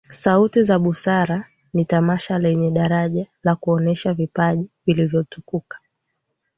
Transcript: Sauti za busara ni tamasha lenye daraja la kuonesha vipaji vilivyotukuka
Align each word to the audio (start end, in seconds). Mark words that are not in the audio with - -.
Sauti 0.09 0.63
za 0.63 0.79
busara 0.79 1.43
ni 1.73 1.85
tamasha 1.85 2.39
lenye 2.39 2.71
daraja 2.71 3.25
la 3.43 3.55
kuonesha 3.55 4.13
vipaji 4.13 4.69
vilivyotukuka 4.85 5.79